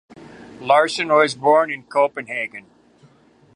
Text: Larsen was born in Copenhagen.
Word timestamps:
Larsen 0.59 1.09
was 1.09 1.35
born 1.35 1.69
in 1.69 1.83
Copenhagen. 1.83 2.65